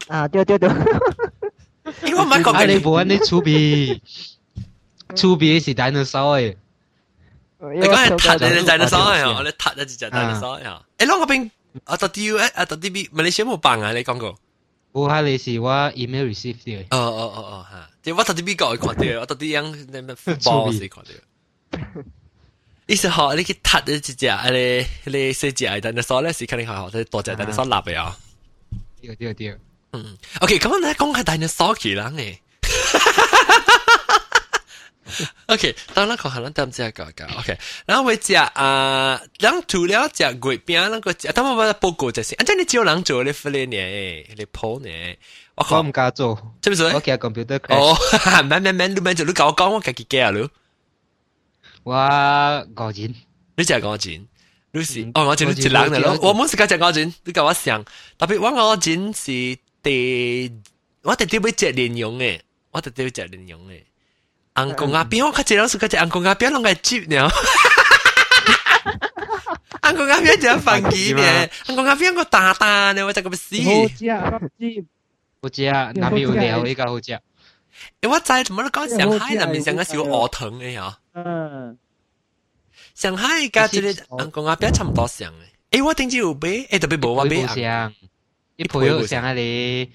[0.08, 0.70] 啊，对对对。
[2.06, 2.65] 因为唔系讲嘅。
[2.67, 4.02] 你冇安尼储备，
[5.15, 6.56] 储备是 dinosaur 嘅。
[7.60, 10.82] 你讲系塔你 dinosaur 系，你塔一只 dinosaur 系。
[10.98, 11.50] 诶，啷个边？
[11.86, 13.10] 啊，到底诶啊，到底边？
[13.12, 13.91] 马来西亚冇办啊？
[13.93, 14.39] 你讲过？
[14.93, 16.82] 冇系你是我 email receive 嘅。
[16.91, 17.89] 哦哦哦哦吓！
[18.02, 19.20] 即我到底边个看到？
[19.22, 22.02] 我到底样你咩 football 是看到？
[22.88, 24.50] 意思学你去踢一只啊！
[24.50, 28.17] 你你四只但系所咧是肯定系学多只，但系所立嘅啊。
[29.02, 29.58] 对对对。
[29.93, 32.38] 嗯，OK，咁咧讲系但系所其人嘅。
[35.46, 45.17] OK，当然可能咱只个个 OK，然后会食啊，咱除了食月饼，那个食，当我我报告就是，啊，真系只有人做你 flip 呢，你铺呢，
[45.56, 46.84] 我我唔敢做，知唔知？
[46.84, 47.78] 我惊 computer crash。
[47.80, 50.46] 哦，慢慢慢，你慢做，你教我讲，我自己记啊，你。
[51.84, 53.15] 我五钱，
[53.56, 54.28] 你就系五钱，
[54.72, 57.82] 你是哦，我钱你一人嚟咯，我冇时间食五钱，你教我想，
[58.17, 60.52] 特别我五钱是第，
[61.04, 62.41] 我特别要食莲蓉嘅，
[62.72, 63.84] 我特别要食莲蓉嘅。
[64.56, 67.30] 红公鸭边我较济老师较济红公鸭边拢个接呢，
[69.82, 71.22] 红公鸭边就饭机呢，
[71.65, 73.56] 红公鸭边个大大呢，我就咁死。
[73.63, 74.86] 好食，好食，
[75.41, 77.20] 好食，那边有料呢个好食。
[78.02, 80.98] 诶，我知，同埋你讲上海那边上个小鹅藤嘅呀。
[81.13, 81.78] 嗯。
[82.96, 85.32] 上海加即个红公鸭边差唔多上
[85.72, 85.78] 嘅。
[85.80, 87.46] 诶，我顶住有买，诶特别冇我买。
[87.46, 87.93] 上，
[88.58, 89.91] 一配有上啊你。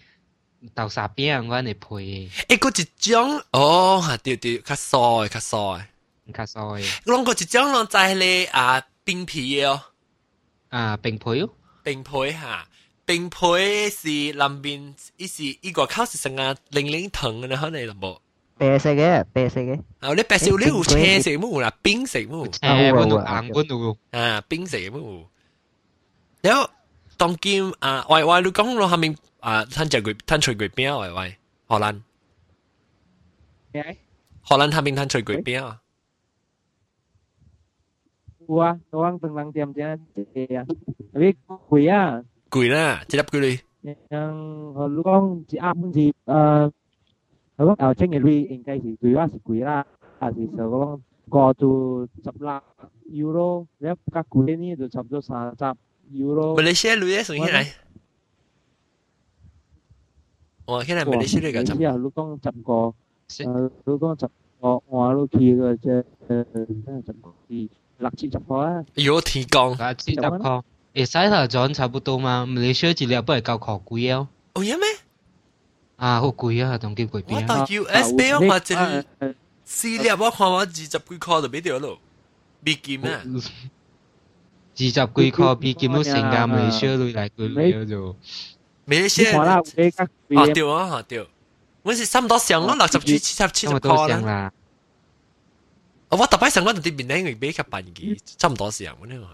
[0.74, 2.56] 豆沙饼我嚟配。
[2.56, 6.84] 诶，嗰一种哦，吓对对，较酥嘅，较酥嘅，较酥嘅。
[7.04, 9.80] 拢嗰一种拢在咧啊冰皮嘅哦。
[10.68, 11.50] 啊，冰皮哦。
[11.82, 12.66] 冰皮吓，
[13.04, 13.36] 冰皮
[13.90, 18.16] 是南边，伊是伊个口是成个零零糖嘅，可能就冇。
[18.56, 19.80] 白色嘅，白色嘅。
[19.98, 22.48] 啊，你白色你有青色冇啦，冰色冇。
[22.48, 23.98] 诶，我有红我有。
[24.12, 25.24] 啊，冰色冇。
[26.40, 26.70] 然后
[27.16, 29.16] 当今啊，喂喂，你讲落下面。
[29.40, 32.02] 啊，吞只月吞脆月饼喂喂，荷兰。
[34.42, 35.80] 荷兰那边吞脆月饼啊？
[38.46, 40.66] 有啊，我往槟榔店正食啊，
[41.12, 41.34] tapi
[41.68, 42.24] 贵啊。
[42.50, 43.60] 贵啦，一粒几哩？
[44.10, 46.70] yang lu con chị ăn thì ờ
[47.56, 49.84] ở ở trên cái lui in cái thì tùy là sự quý là
[50.18, 51.66] à thì sợ con có từ
[52.24, 52.60] chập là
[53.12, 55.76] euro nếu các quý này từ chập cho sa chập
[56.14, 57.66] euro Malaysia lui ấy xuống như này
[60.66, 62.72] 我现在马来西亚嘅就系你讲十个，
[63.28, 64.26] 诶你讲十
[64.60, 66.44] 个，我都去嘅啫，诶
[67.06, 68.84] 十个是六七十个啊。
[68.94, 72.46] 有提供六七十个，会使啦，仲差不多嘛。
[72.46, 74.28] 马来西亚一粒不系够可贵哦。
[74.54, 74.86] 哦，有咩？
[75.96, 77.34] 啊，好贵啊，仲叫贵边。
[77.34, 79.04] 我到 US 俾我或者
[79.64, 81.98] 四粒，我看我二十几块就俾掉咯，
[82.60, 83.20] 美金啊。
[84.74, 84.96] 二十几
[85.32, 88.16] 块美金都成价马来西亚嚟嚟佢就。
[88.86, 89.88] 马来西亚啊对
[90.36, 91.26] 啊对，
[91.82, 94.52] 我是差唔多上咯，六十几、七十、七十块啦。
[96.08, 99.28] 我特别上我哋啲边领买较便宜，差唔多上嗰啲嘛。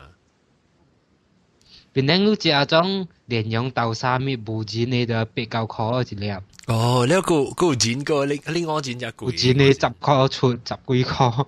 [1.94, 6.30] 边领都只阿种莲蓉豆沙米无钱你就比较可一粒。
[6.66, 9.24] 哦，你个个有钱个，你你我钱就贵。
[9.24, 11.46] 有钱你十块出十几块，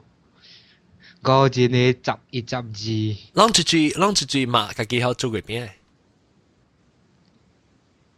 [1.22, 2.62] 个钱你十一十二。
[2.62, 5.68] 啷出去啷出去嘛，家己好做个边？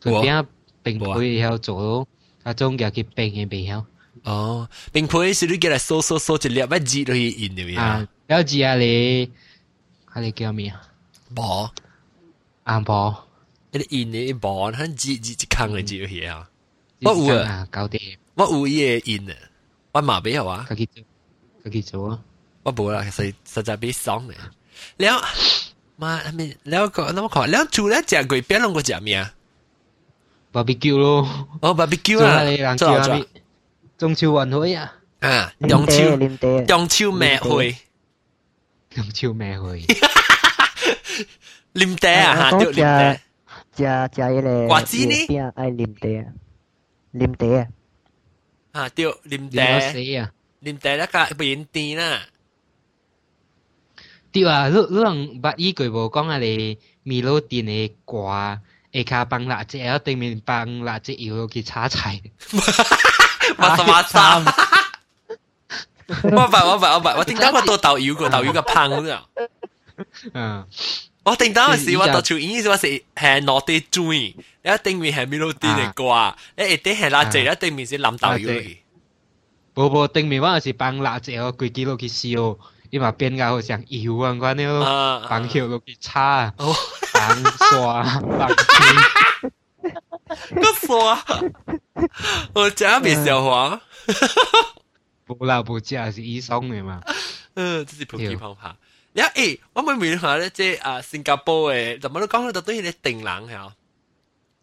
[0.01, 0.47] 順便
[0.83, 2.07] 並配以後做咯，
[2.43, 3.85] 啊種叫佢並嘅並後。
[4.23, 8.07] 哦，並配是你叫嚟掃掃掃一粒乜字都去印入面啊？
[8.27, 9.31] 有字啊你，
[10.05, 10.81] 啊你叫咩啊？
[11.33, 11.71] 波，
[12.63, 13.27] 啊波，
[13.71, 16.49] 一啲印嘅波，佢字字一坑嘅字去啊。
[17.01, 18.17] 我有啊，搞掂。
[18.35, 19.35] 我有伊嘅印啊，
[19.93, 20.65] 我嘛俾有啊。
[20.69, 22.19] 佢佢佢做啊，
[22.63, 24.33] 我冇啦，實實在俾爽嘅。
[24.97, 25.21] 了，
[25.99, 29.33] 媽咪，了個，那麼講，了除了食粿餅，攏個食咩啊？
[30.56, 31.48] ？barbecue 咯。
[31.60, 33.26] 哦，barbecue 啊，做做做。
[33.98, 34.94] 中秋晚会啊！
[35.20, 36.16] 啊，中秋
[36.66, 37.76] 中秋晚会，
[38.90, 39.86] 中秋晚会。
[41.74, 43.14] 啉茶啊，吓，对啉茶。
[43.74, 45.14] 食食迄个瓜子呢？
[45.28, 46.32] 边爱啉茶，
[47.14, 47.68] 啉茶啊。
[48.72, 50.32] 啊，对，啉茶。
[50.62, 52.22] 啉茶咧个变甜啦。
[54.32, 56.38] 对啊，你你人捌依句无讲啊？
[56.38, 58.60] 你米路店嘅瓜，
[58.92, 62.20] 下骹放辣椒，对面放辣椒油落去炒菜。
[63.56, 64.38] 马萨马萨，
[66.24, 69.18] 我白我白我白，我点解我到豆油个豆油个胖咗？
[70.34, 70.66] 嗯，
[71.24, 78.50] 我定当时我到处演时我是系落啲水，你一定面系米露啲嚟挂，你一定系辣椒，一定面是淋豆油。
[79.74, 82.58] 无无定面我是放辣椒，几几落去烧，
[82.90, 86.52] 因为变个好像油啊，嗰啲放油落去炒，
[87.17, 89.51] 糖刷放冰。
[90.61, 91.23] 个刷，
[92.53, 93.79] 我加比小黄。
[95.25, 97.01] 不啦不嫁是医生的嘛。
[97.55, 98.75] 嗯，这是普及方法。
[99.13, 103.73] 然后诶，我们闽南话咧，即啊新加坡诶，怎么都讲到都系你定冷吓。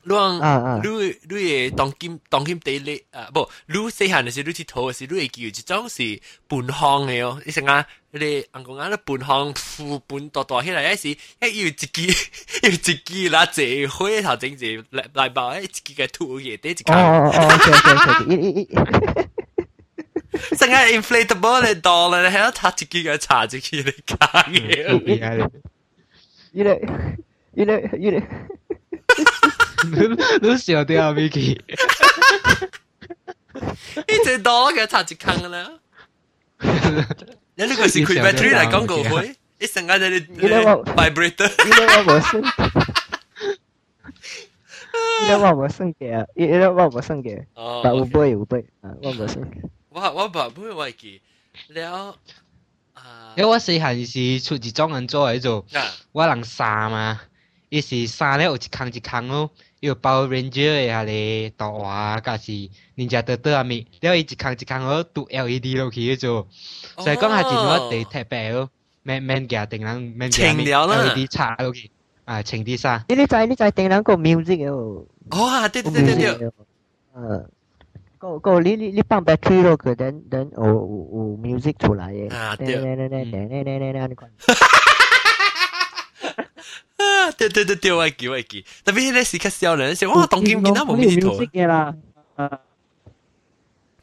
[0.04, 0.90] 你讲你
[1.28, 1.36] 你
[1.70, 11.88] 诶当今当今地咧啊不，你细汉嘅时你去图嘅时，你会叫一种是半行嘅哦，你成啊，你哋人讲啊，你半行副半大大起来，一时一要一支
[12.64, 16.96] 要一支啦，借花头整只嚟嚟包，一支嘅土嘢，第一间。
[16.96, 17.50] 哦哦哦，
[20.58, 25.52] 成日 inflatable 嚟当咧，喺度插一支嘅插一支嚟加嘅。
[26.54, 26.74] 依个
[27.54, 28.12] 依个依
[29.91, 30.39] 個。
[30.39, 31.59] 都笑掉 Vicky，
[34.09, 35.71] 一直多嘅插一坑啦。
[37.57, 41.51] 你呢個是佢 battery 嚟講過會，一陣間你你 vibrator。
[41.65, 42.43] 因為我冇升，
[45.23, 47.45] 因為我冇升嘅，因為我冇升嘅，
[47.85, 49.47] 但有杯有杯，啊，我冇升。
[49.91, 51.21] 我我冇杯我記，
[51.69, 52.17] 了。
[53.37, 55.65] 因為我細漢時出一種人做喺做，
[56.13, 57.21] 我人衫嘛，
[57.69, 59.51] 伊是衫咧有一坑一坑咯。
[59.85, 62.53] 有 Power Ranger 诶啊咧，大啊甲是
[62.95, 63.69] 人家多多下啊，
[64.01, 66.49] 然后伊一空一空好拄 LED 落去做，
[66.97, 68.71] 所以讲还是我得特别咯，
[69.03, 70.69] 慢慢加定人，慢慢 LED
[71.59, 71.91] 落去
[72.25, 73.05] 啊，清啲啥？
[73.11, 76.51] 你你在你在定两个 music 哦，哇，对对对对，
[78.17, 80.73] 够够，你你你放 battery 咯，等等，有有
[81.13, 83.35] 有 music 出来耶，啊对，你。
[87.38, 91.96] 对，对对对对，我记我记，特别咧是较少人，是哇当今见到冇咩图嘅啦，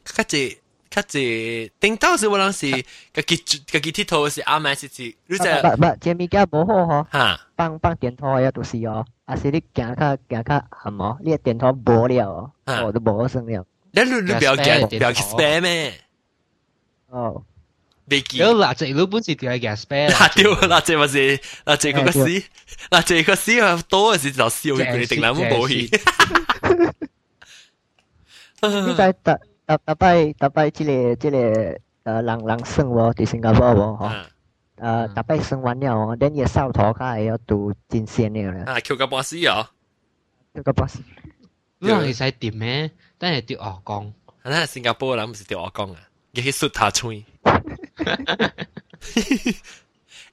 [0.03, 0.57] 较济
[0.89, 2.71] 较济，顶到是我谂是
[3.13, 5.43] 家己家己佚佗是阿妈是是，你知？
[5.61, 13.65] 不不，这物件无好吼，哈，放放电筒也都是哦，啊是你行较行较含哦，你电筒无了哦，哦都无算了。
[13.91, 15.93] 你你你不要惊，不要 spam 咩？
[17.09, 17.43] 哦。
[18.05, 18.37] 未记。
[18.37, 20.09] 有辣椒佬本是掉喺 spare。
[20.11, 22.43] 辣椒辣椒咪是辣椒嗰个屎，
[22.91, 25.89] 辣椒个屎啊多嘅时就烧佢定两冇气。
[28.61, 31.37] 你在特特特拜特拜即个即个
[32.03, 34.23] 呃人人生喎，喺新加坡喎，嗬。
[34.77, 38.61] 呃，特拜生完了哦，等伊扫头卡要读真鲜了咧。
[38.63, 39.69] 啊，扣个巴士啊！
[40.55, 40.99] 扣个巴士。
[41.79, 42.91] 你人会使点咩？
[43.17, 44.13] 但系掉鹅光。
[44.43, 45.97] 那新加坡人唔是掉鹅光啊，
[46.33, 47.25] 佢去缩下吹。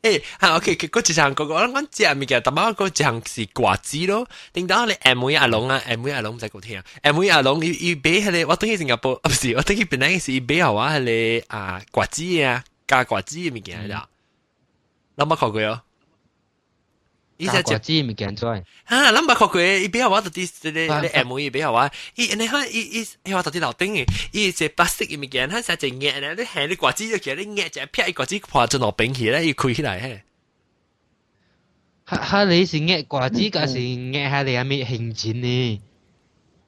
[0.03, 4.29] 诶，系 OK，嗰一项嗰个我讲食物件，但系嗰一项是瓜子咯。
[4.53, 14.09] 顶到你 M V 阿龙啊，M V 阿龙唔使讲听，M V 阿龙伊伊买系你，我等于新加坡，唔是，我等于本来是伊买系话系你啊瓜子啊，加瓜子嘅物件嚟啦。
[15.17, 15.81] 你冇看过哦？
[17.40, 18.48] 伊只只只咪见在。
[18.84, 30.22] 啊，谂唔开佢，伊俾我到啲啲啲 M 伊俾我话，伊你看伊伊，伊话到啲头顶嘅，伊只白色伊咪见，佢只只硬咧，啲你啲果子就见啲一，只劈果子爬进落冰起咧，伊开起来嘿。
[32.04, 35.82] 哈哈，你是硬果子，还是硬下你阿咩行情呢？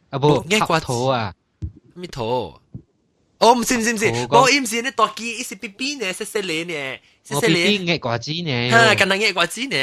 [0.09, 1.33] 啊不，硬骨头啊，
[1.95, 2.60] 咩头？
[3.40, 9.76] 哦，唔是唔是唔是，我唔是呢大机，伊是 B B 呢，细细粒呢，细细粒嘅瓜子呢，哈，近能嘅瓜子呢，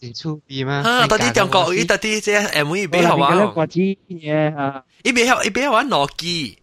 [0.00, 0.82] 真出味吗？
[0.82, 6.58] 哈，到啲中国，伊到啲即系 M 伊边好玩，瓜子呢啊，伊边好伊边好玩攞机，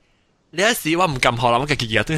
[0.52, 2.14] 你一时我唔揿学啦，我嘅机日都，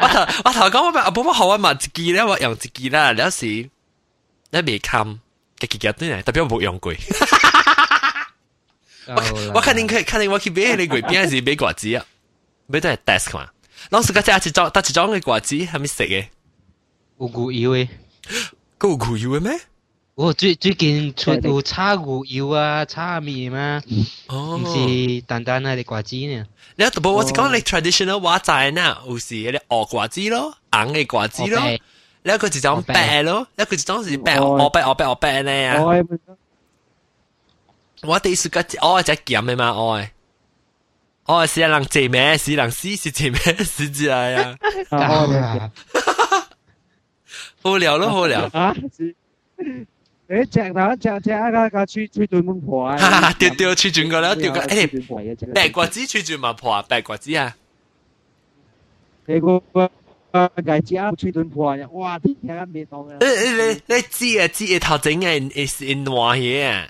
[0.00, 3.46] 我头我头讲我咪阿宝宝学我买一机咧，我用一机啦，你一时
[4.50, 5.18] 你未冚
[5.60, 6.92] 嘅机日都呢，特别我冇用过。
[9.06, 12.04] 我我肯定佢肯定我去买你鬼边系买瓜子啊！
[12.66, 13.48] 买都系 desk 嘛。
[13.90, 16.26] 当时嗰只一装得一装嘅瓜子系咪食嘅？
[17.18, 17.88] 有牛油嘅，
[18.78, 19.60] 个有牛油嘅咩？
[20.16, 23.80] 我最最近出有炒牛油啊，炒面嘛，
[24.28, 26.46] 哦，唔是单单那啲瓜子呢。
[26.76, 27.10] 你有不？
[27.12, 31.60] 我是讲你 traditional 话斋呢，有时嗰啲鹅瓜子咯，硬嘅瓜子咯，
[32.22, 35.82] 你一个就种白咯，一个就种是白，鹅白鹅白鹅白咧啊。
[38.02, 40.08] 我第一次个鹅系咸嘅嘛，鹅。
[41.25, 42.37] 哦，是人借咩？
[42.37, 43.39] 是人死是借咩？
[43.63, 44.57] 是之來呀！
[47.61, 48.75] 好聊咯，好聊啊！
[50.27, 52.97] 誒，隻頭隻隻啊個個吹吹對門破啊！
[52.97, 57.55] 哈哈，掉掉吹轉個啦，掉個誒，白瓜子吹轉嘛破啊，白瓜子啊！
[59.27, 59.89] 你個個
[60.85, 61.77] 隻啊吹斷破啊！
[61.93, 63.17] 哇，啲嘢未當啊！
[63.19, 66.87] 你你你知啊知啊頭整嘅係係暖嘢啊！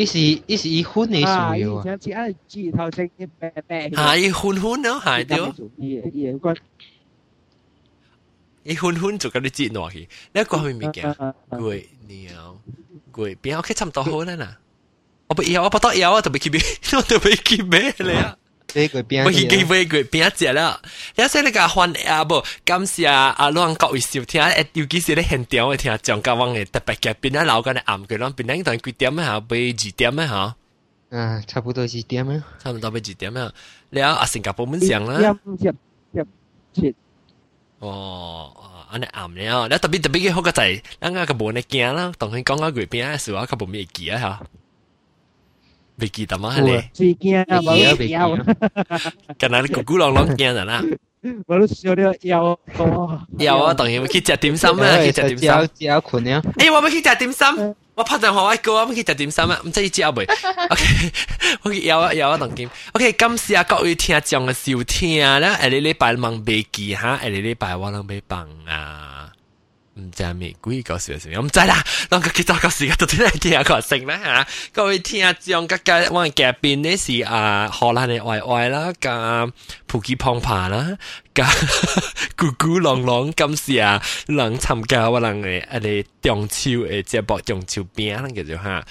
[0.00, 1.84] 伊是伊是伊薰的需要啊！
[2.06, 3.90] 伊按指头先一白白。
[3.90, 4.16] 吓！
[4.16, 5.38] 伊薰薰咯，系对。
[5.76, 6.56] 伊伊有关。
[8.62, 11.14] 伊薰薰就甲你指落去，你讲咩物件？
[11.50, 12.58] 贵鸟
[13.12, 14.58] 贵，边我去差唔多好啦啦。
[15.26, 16.58] 我不要，我不得要，我特别去咩？
[16.96, 18.38] 我特别去咩嚟啊？
[18.73, 20.81] 呢个边我去机会佢边只啦，
[21.15, 30.55] 有时你个换啊不，感谢啊两各位收听，诶尤其是你现场嘅听张家旺嘅特别嘅，边啊老个咧暗佢咯，边啊当几点啊吓，被几点啊
[31.11, 31.17] 吓？
[31.17, 32.43] 啊，差不多几点啊？
[32.61, 33.51] 差唔多被几点啊？
[33.91, 35.19] 你啊新加坡本上啦。
[35.19, 35.55] 入
[36.11, 36.25] 入
[36.73, 36.93] 切。
[37.79, 38.51] 哦，
[38.91, 44.41] 安尼暗了，你特别特别嘅好个就系，咱个个无你惊啦，同佢讲个鬼边啊，事话佢无咩记啊吓。
[45.99, 46.55] 未记得嘛？
[46.59, 48.25] 你自惊啊，冇记啊，
[49.39, 50.83] 近来你咕咕啷啷惊人啦。
[51.47, 52.59] 我都笑到有
[53.39, 55.69] 有啊，当然去食点心啊，去食点心。
[55.79, 56.41] 只有困啊！
[56.57, 57.75] 诶，我要去食点心。
[57.95, 59.59] 我拍电话我个，我要去食点心啊！
[59.65, 60.25] 唔知知阿未？
[60.25, 60.83] OK，
[61.63, 62.69] 我有啊有啊，当见。
[62.91, 65.55] OK，感谢啊各位听众嘅收听啦！
[65.57, 69.08] 下个礼拜望未记吓，下个礼拜我谂要放啊。
[69.97, 71.81] 唔知系咩鬼个事情，我唔知啦。
[72.09, 74.47] 当个几多个时间到底系几个性咧吓？
[74.73, 79.47] 各位听众嘅嘅我嘅嘉宾呢是啊荷兰嘅外外啦，加
[79.87, 80.97] 普吉胖爬啦，
[81.33, 81.45] 加
[82.35, 88.85] 咕咕啷啷咁是啊，能参加我能嘅诶啲中秋诶节目中秋饼叫做吓。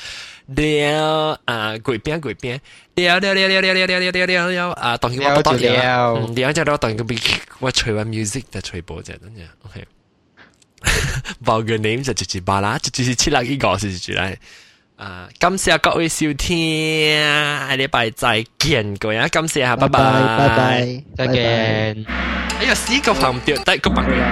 [0.46, 2.58] 了啊，鬼饼鬼饼，
[2.94, 4.96] 了了了了了了了了了了啊！
[4.96, 7.18] 当然我不得了，了就到当然佢
[7.60, 9.84] 我吹完 music 就吹播啫，真系 OK。
[11.44, 14.34] 报个 name 就直接罢啦，就只是七六一个是住嚟。
[14.96, 22.06] 啊，感谢各位收听，下礼拜再见各位，感谢下，拜拜，拜拜，再见。
[22.60, 24.24] 哎呀，死个朋友，得个朋友。